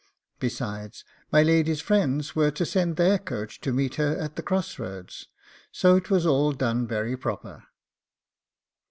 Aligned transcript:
Besides, 0.39 1.05
my 1.31 1.43
lady's 1.43 1.79
friends 1.79 2.35
were 2.35 2.49
to 2.49 2.65
send 2.65 2.95
their 2.95 3.19
coach 3.19 3.61
to 3.61 3.71
meet 3.71 3.97
her 4.01 4.17
at 4.17 4.35
the 4.35 4.41
cross 4.41 4.79
roads; 4.79 5.27
so 5.71 5.95
it 5.95 6.09
was 6.09 6.25
all 6.25 6.53
done 6.53 6.87
very 6.87 7.15
proper. 7.15 7.65